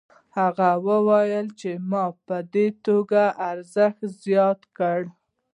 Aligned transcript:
هغه 0.37 0.69
وايي 1.07 1.41
چې 1.59 1.71
ما 1.89 2.05
په 2.25 2.37
دې 2.53 2.67
توکو 2.83 3.25
ارزښت 3.51 3.99
زیات 4.23 4.59
کړ 4.77 4.99